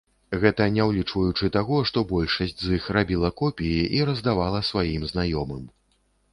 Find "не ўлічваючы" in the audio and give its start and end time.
0.77-1.49